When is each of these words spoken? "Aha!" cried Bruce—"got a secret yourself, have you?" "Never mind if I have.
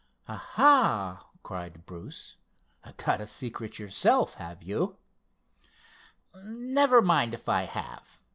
"Aha!" 0.27 1.29
cried 1.43 1.85
Bruce—"got 1.85 3.21
a 3.21 3.27
secret 3.27 3.77
yourself, 3.77 4.33
have 4.33 4.63
you?" 4.63 4.97
"Never 6.33 7.03
mind 7.03 7.35
if 7.35 7.47
I 7.47 7.65
have. 7.65 8.19